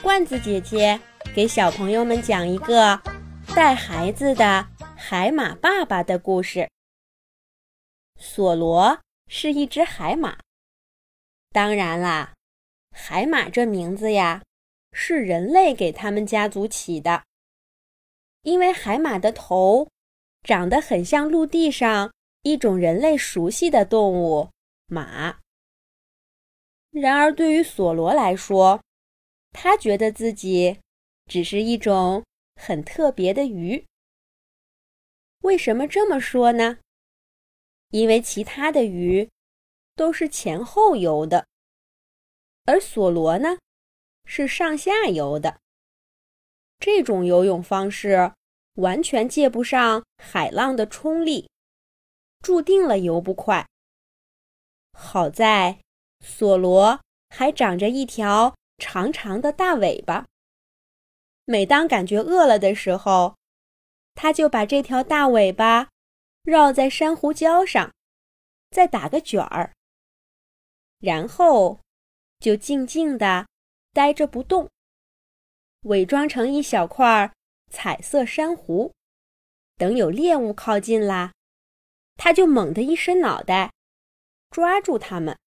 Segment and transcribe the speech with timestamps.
[0.00, 1.00] 罐子姐姐
[1.34, 3.00] 给小朋友们讲一个
[3.54, 6.70] 带孩子的海马爸爸的故事。
[8.16, 10.38] 索罗是一只海马，
[11.50, 12.32] 当然啦，
[12.92, 14.42] 海马这名字呀，
[14.92, 17.24] 是人类给他们家族起的，
[18.42, 19.88] 因为海马的头
[20.44, 22.12] 长得很像陆地上
[22.42, 24.50] 一种人类熟悉的动物——
[24.86, 25.40] 马。
[26.90, 28.80] 然而，对于索罗来说，
[29.52, 30.80] 他觉得自己
[31.26, 32.24] 只是一种
[32.56, 33.84] 很特别的鱼。
[35.40, 36.78] 为什么这么说呢？
[37.90, 39.28] 因为其他的鱼
[39.94, 41.46] 都是前后游的，
[42.64, 43.58] 而索罗呢
[44.24, 45.60] 是上下游的。
[46.78, 48.32] 这种游泳方式
[48.74, 51.50] 完全借不上海浪的冲力，
[52.40, 53.66] 注定了游不快。
[54.92, 55.80] 好在
[56.20, 58.54] 索罗还长着一条。
[58.78, 60.26] 长长的大尾巴。
[61.44, 63.36] 每当感觉饿了的时候，
[64.14, 65.88] 它就把这条大尾巴
[66.42, 67.92] 绕在珊瑚礁上，
[68.70, 69.72] 再打个卷儿，
[70.98, 71.80] 然后
[72.38, 73.46] 就静静地
[73.92, 74.68] 呆着不动，
[75.82, 77.32] 伪装成一小块
[77.70, 78.92] 彩色珊瑚。
[79.76, 81.32] 等有猎物靠近啦，
[82.16, 83.72] 它就猛地一伸脑袋，
[84.50, 85.38] 抓住它们。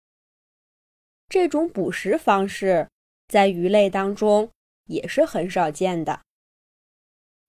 [1.30, 2.88] 这种捕食方式。
[3.32, 4.52] 在鱼类当中
[4.88, 6.20] 也是很少见的。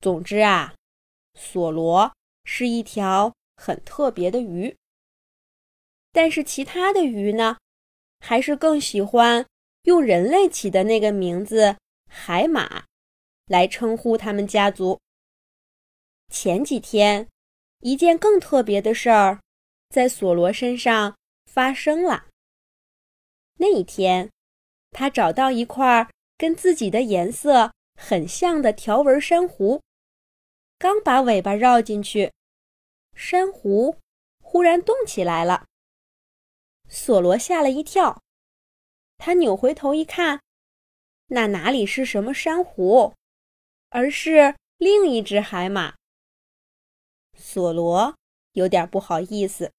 [0.00, 0.77] 总之啊，
[1.34, 4.77] 索罗是一条很特别的鱼。
[6.12, 7.58] 但是其他的鱼呢，
[8.20, 9.44] 还是更喜欢
[9.83, 12.84] 用人类起的那个名字“海马”
[13.50, 15.00] 来称呼他们家族。
[16.28, 17.27] 前几天，
[17.80, 19.41] 一件更特别的事儿
[19.88, 21.16] 在索罗身上
[21.47, 22.28] 发生了。
[23.56, 24.30] 那一天。
[24.92, 29.82] 他找到一块跟自己的颜色很像的条纹珊瑚，
[30.78, 32.32] 刚把尾巴绕进去，
[33.14, 33.96] 珊瑚
[34.41, 35.66] 忽然动起来了。
[36.88, 38.22] 索罗吓了一跳，
[39.16, 40.42] 他扭回头一看，
[41.28, 43.14] 那哪里是什么珊瑚，
[43.88, 45.94] 而是另一只海马。
[47.38, 48.14] 索罗
[48.52, 49.72] 有点不好意思，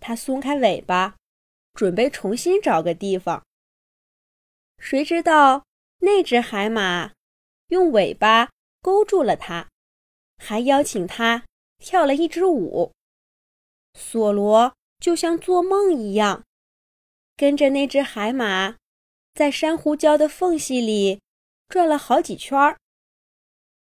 [0.00, 1.16] 他松开尾巴，
[1.74, 3.44] 准备重新找个地方。
[4.80, 5.66] 谁知道
[5.98, 7.12] 那只海马
[7.68, 9.68] 用尾巴勾住了它，
[10.38, 11.44] 还邀请它
[11.78, 12.92] 跳了一支舞。
[13.94, 16.44] 索罗就像做梦一样，
[17.36, 18.78] 跟着那只海马
[19.34, 21.20] 在珊瑚礁的缝隙里
[21.68, 22.78] 转了好几圈儿。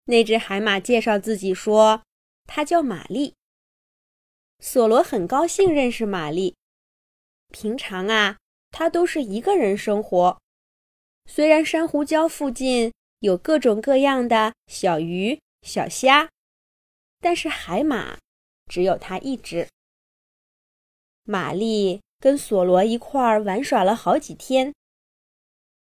[0.04, 2.04] 那只海马介绍自己说
[2.46, 3.34] ：“它叫玛丽。”
[4.60, 6.54] 索罗很高兴认识玛丽。
[7.48, 8.38] 平常啊，
[8.70, 10.40] 他都是一个人生活。
[11.26, 16.30] 虽然珊瑚礁附近有各种各样的小鱼小虾，
[17.20, 18.18] 但是海马
[18.66, 19.68] 只有它一只。
[21.24, 24.72] 玛丽跟索罗一块儿玩耍了好几天，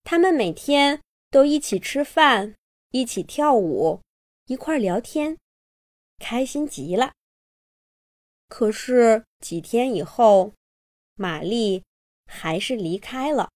[0.04, 2.54] 他们每天都一起吃饭，
[2.90, 4.00] 一起跳舞，
[4.46, 5.36] 一块儿聊天，
[6.18, 7.12] 开心极了。
[8.48, 10.52] 可是几天以后，
[11.16, 11.82] 玛丽
[12.26, 13.50] 还是离开了。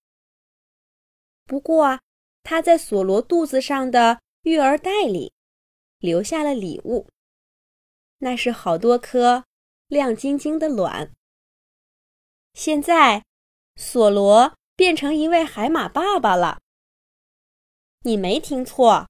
[1.47, 2.01] 不过，
[2.43, 5.33] 他在索罗肚子上的育儿袋里
[5.99, 7.09] 留下了礼物，
[8.19, 9.45] 那是好多颗
[9.87, 11.13] 亮晶晶的卵。
[12.53, 13.25] 现在，
[13.77, 16.59] 索罗变成一位海马爸爸了。
[18.01, 19.09] 你没听错，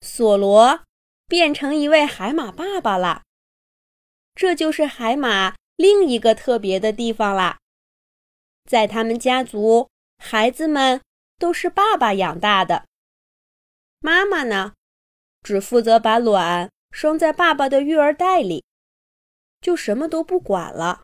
[0.00, 0.84] 索罗
[1.26, 3.24] 变成一位海马爸爸了。
[4.36, 7.58] 这就是海马另一个特别的地方啦，
[8.64, 9.88] 在他们家族，
[10.18, 11.00] 孩子们。
[11.38, 12.86] 都是爸爸养大的，
[14.00, 14.74] 妈妈呢，
[15.42, 18.64] 只负责把卵生在爸爸的育儿袋里，
[19.60, 21.02] 就什么都不管了。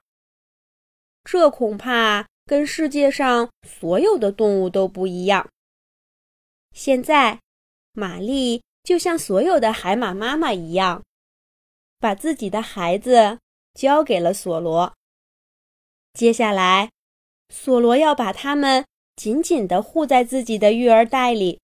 [1.22, 5.48] 这恐怕跟世界上所有的动物都不一样。
[6.72, 7.40] 现在，
[7.92, 11.02] 玛丽就像所有的海马妈妈一样，
[11.98, 13.38] 把自己的孩子
[13.74, 14.94] 交给了索罗。
[16.14, 16.90] 接下来，
[17.50, 18.86] 索罗要把他们。
[19.14, 21.60] 紧紧地护在自己的育儿袋里，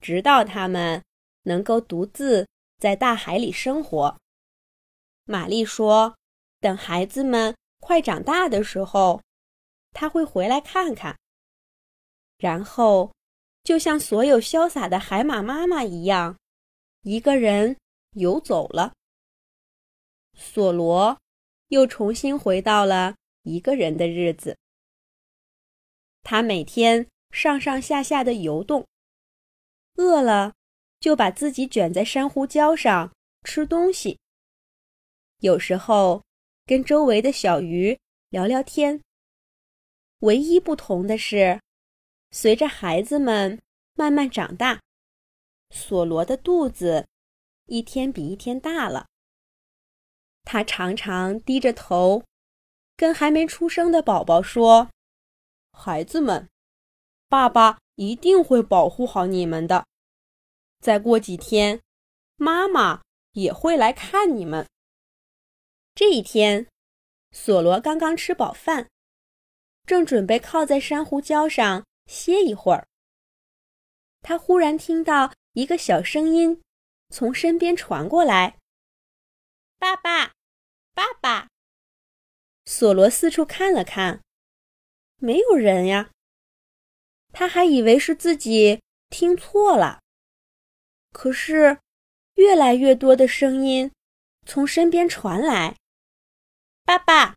[0.00, 1.02] 直到他们
[1.42, 2.48] 能够独自
[2.78, 4.16] 在大海里生活。
[5.24, 6.16] 玛丽说
[6.60, 9.20] ：“等孩子们快长大的时候，
[9.90, 11.16] 他会回来看看。
[12.38, 13.12] 然后，
[13.62, 16.36] 就像所有潇洒的海马妈妈一样，
[17.02, 17.76] 一个人
[18.12, 18.92] 游走了。
[20.34, 21.16] 索罗
[21.68, 24.56] 又重新回到了一个人的日子。”
[26.22, 28.86] 他每天上上下下的游动，
[29.96, 30.54] 饿了
[31.00, 33.12] 就把自己卷在珊瑚礁上
[33.44, 34.18] 吃东西。
[35.40, 36.22] 有时候
[36.64, 37.98] 跟周围的小鱼
[38.30, 39.00] 聊聊天。
[40.20, 41.60] 唯一不同的是，
[42.30, 43.60] 随着孩子们
[43.94, 44.80] 慢慢长大，
[45.70, 47.08] 索罗的肚子
[47.66, 49.06] 一天比一天大了。
[50.44, 52.22] 他常常低着头，
[52.96, 54.90] 跟还没出生的宝宝说
[55.84, 56.48] ：“孩子们，
[57.28, 59.84] 爸爸一定会保护好你们的。
[60.78, 61.80] 再过几天，
[62.36, 63.02] 妈妈
[63.32, 64.68] 也会来看你们。”
[65.92, 66.68] 这一天，
[67.32, 68.88] 索罗刚刚吃饱饭，
[69.84, 72.86] 正准备靠在珊瑚礁上歇一会儿，
[74.20, 76.62] 他忽然听到一个小声音
[77.10, 78.56] 从身边传过来。
[79.80, 80.32] 爸爸，
[80.94, 81.48] 爸爸！
[82.66, 84.22] 索罗四处看了看，
[85.22, 86.10] 没有人呀。
[87.32, 90.00] 他还以为是自己听错了。
[91.12, 91.78] 可是，
[92.34, 93.90] 越来越多的声音
[94.46, 95.76] 从身边传来
[96.84, 97.36] ：“爸爸，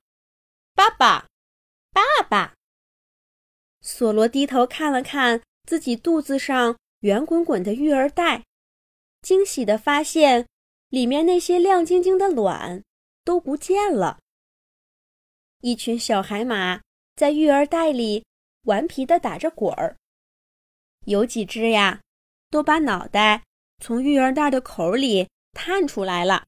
[0.74, 1.28] 爸爸，
[1.92, 2.56] 爸爸！”
[3.82, 8.44] 索罗低头看了看自己肚子上圆滚滚的育儿袋，
[9.22, 10.48] 惊喜的发现。
[10.90, 12.82] 里面那些亮晶晶的卵
[13.26, 14.20] 都不见了。
[15.60, 16.80] 一群小海马
[17.16, 18.26] 在育儿袋里
[18.64, 19.96] 顽皮地打着滚儿，
[21.06, 22.02] 有几只呀，
[22.50, 23.44] 都把脑袋
[23.80, 26.46] 从育儿袋的口里探出来了。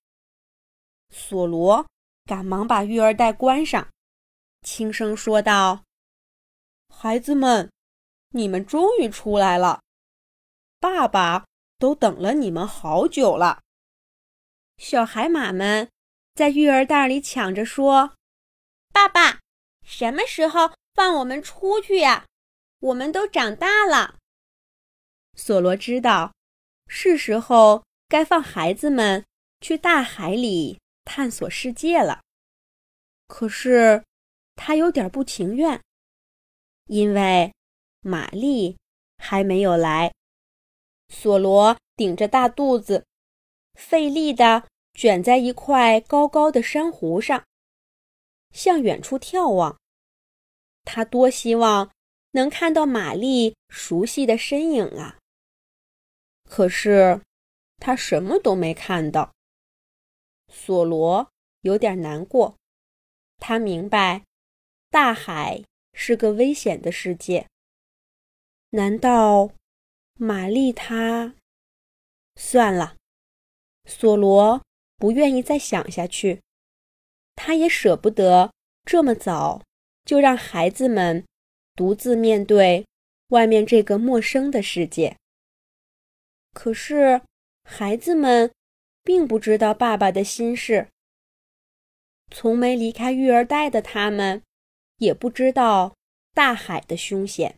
[1.09, 1.87] 索罗
[2.25, 3.87] 赶忙把育儿袋关上，
[4.61, 5.85] 轻声说道
[6.93, 7.71] ：“孩子们，
[8.31, 9.81] 你们终于出来了，
[10.81, 11.45] 爸爸
[11.79, 13.61] 都等了你们好久了。”
[14.77, 15.89] 小海马们
[16.35, 18.15] 在育儿袋里抢着说
[18.91, 19.39] ：“爸爸，
[19.87, 22.25] 什么时候放我们出去呀？
[22.79, 24.17] 我们都长大了。”
[25.33, 26.33] 索罗知道，
[26.87, 29.25] 是时候该放孩子们
[29.61, 32.21] 去大海里探索世界了。
[33.27, 34.03] 可是
[34.55, 35.81] 他有点不情愿，
[36.87, 37.53] 因为
[38.01, 38.77] 玛丽
[39.17, 40.13] 还没有来。
[41.07, 43.05] 索罗顶着大肚子。
[43.75, 47.45] 费力地卷在一块高高的珊瑚上，
[48.57, 49.79] 向远处眺望。
[50.83, 51.91] 他多希望
[52.31, 55.19] 能看到玛丽熟悉的身影啊！
[56.49, 57.21] 可是
[57.77, 59.31] 他什么都没看到。
[60.51, 61.29] 索罗
[61.61, 62.57] 有点难过，
[63.37, 64.25] 他明白，
[64.89, 65.63] 大海
[65.93, 67.47] 是个危险的世界。
[68.71, 69.51] 难道
[70.15, 71.35] 玛丽她……
[72.35, 72.95] 算了。
[73.85, 74.61] 索罗
[74.97, 76.41] 不愿意再想下去，
[77.37, 78.51] 他也舍不得
[78.83, 79.61] 这么早
[80.03, 81.25] 就让孩子们
[81.73, 82.85] 独自面对
[83.29, 85.15] 外面这个陌生的世界。
[86.53, 87.21] 可是，
[87.63, 88.51] 孩子们
[89.03, 90.89] 并不知道爸爸的心事。
[92.29, 94.41] 从没离开育儿袋的他们，
[94.97, 95.95] 也不知道
[96.33, 97.55] 大海的凶险。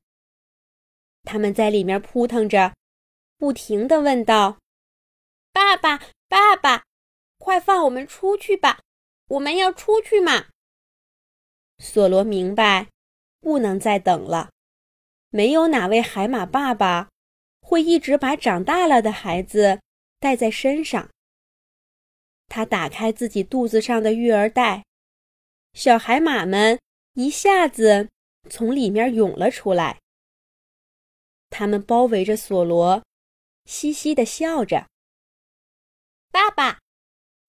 [1.24, 2.76] 他们在里面扑腾着，
[3.38, 4.60] 不停地问道
[5.52, 6.00] ：“爸爸。”
[6.30, 6.84] 爸爸，
[7.40, 8.82] 快放我们出去吧！
[9.30, 10.48] 我们要出去嘛。
[11.78, 12.90] 索罗明白，
[13.40, 14.50] 不能再等了。
[15.30, 17.10] 没有哪位海马爸爸
[17.62, 19.80] 会一直把长大了的孩子
[20.20, 21.10] 带在身上。
[22.48, 24.84] 他打开自己肚子上的育儿袋，
[25.74, 26.80] 小海马们
[27.14, 28.10] 一下子
[28.50, 30.00] 从里面涌了出来。
[31.52, 33.04] 他们包围着索罗，
[33.66, 34.88] 嘻嘻地笑着。
[36.32, 36.80] 爸爸，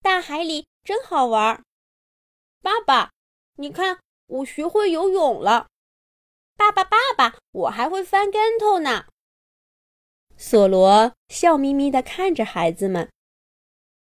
[0.02, 1.64] 大海里真好玩儿。
[2.62, 3.11] 爸爸，
[3.55, 5.69] 你看我学会游泳了。
[6.57, 9.07] 爸爸，爸爸，我还会翻跟头呢。
[10.37, 13.11] 索罗笑眯眯地看着孩子们，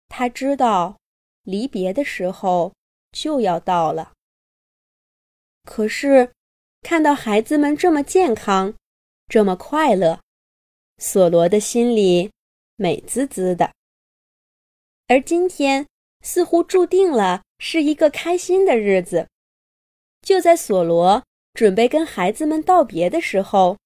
[0.08, 0.98] 他知道
[1.44, 2.74] 离别的时候
[3.12, 4.14] 就要到了。
[5.64, 6.34] 可是
[6.82, 8.74] 看到孩子们这么健康，
[9.28, 10.22] 这么快乐，
[10.98, 12.32] 索罗的心里
[12.78, 13.74] 美滋滋的。
[15.08, 15.86] 而今天
[16.22, 19.28] 似乎注定了是一个开心的日子。
[20.22, 21.24] 就在索罗
[21.54, 23.78] 准备跟孩子们道别的时候，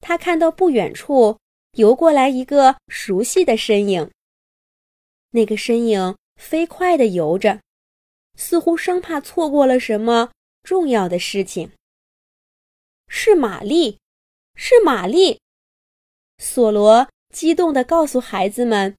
[0.00, 1.38] 他看到不远处
[1.72, 4.10] 游过来一个熟悉的身影。
[5.30, 7.60] 那个身影飞快地游着，
[8.36, 10.30] 似乎生怕错过了什么
[10.62, 11.72] 重要的事情。
[13.08, 13.98] 是玛丽，
[14.54, 15.40] 是玛丽！
[16.38, 18.96] 索罗激动地告诉孩子们。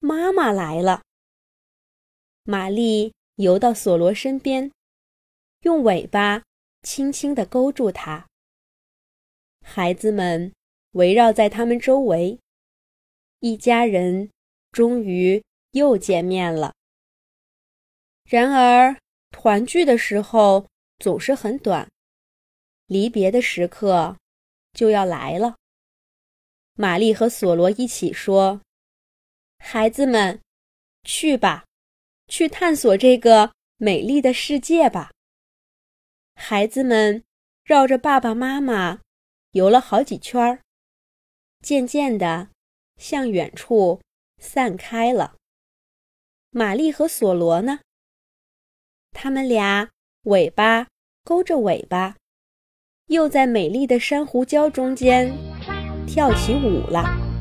[0.00, 1.02] 妈妈来了。
[2.44, 4.72] 玛丽游到索罗身边，
[5.60, 6.42] 用尾巴
[6.82, 8.26] 轻轻地勾住他。
[9.64, 10.52] 孩子们
[10.92, 12.38] 围绕在他们周围，
[13.38, 14.28] 一家人
[14.72, 16.74] 终于又见面了。
[18.24, 18.98] 然而，
[19.30, 20.66] 团聚的时候
[20.98, 21.88] 总是很短，
[22.86, 24.16] 离别的时刻
[24.72, 25.54] 就要来了。
[26.74, 28.60] 玛丽和索罗一起说
[29.58, 30.40] ：“孩子们，
[31.04, 31.64] 去吧，
[32.32, 35.10] 去探索这个美丽的世界吧。”
[36.34, 37.22] 孩子们
[37.62, 39.00] 绕着爸爸妈妈
[39.50, 40.62] 游了好几圈儿，
[41.60, 42.48] 渐渐的
[42.96, 44.00] 向远处
[44.38, 45.34] 散开了。
[46.48, 47.80] 玛丽和索罗呢？
[49.10, 49.90] 他们俩
[50.22, 50.88] 尾巴
[51.24, 52.16] 勾着尾巴，
[53.08, 55.30] 又在美丽的珊瑚礁中间
[56.06, 57.31] 跳起舞了。